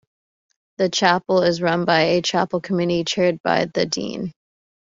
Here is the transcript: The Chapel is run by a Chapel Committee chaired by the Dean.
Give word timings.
The 0.77 0.89
Chapel 0.89 1.43
is 1.43 1.61
run 1.61 1.85
by 1.85 2.01
a 2.15 2.23
Chapel 2.23 2.59
Committee 2.59 3.03
chaired 3.03 3.39
by 3.43 3.65
the 3.65 3.85
Dean. 3.85 4.33